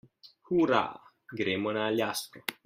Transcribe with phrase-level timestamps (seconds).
[0.47, 0.79] Hura,
[1.41, 2.39] gremo na Aljasko!